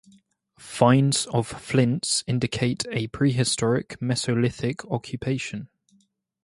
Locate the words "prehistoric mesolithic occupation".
3.09-5.69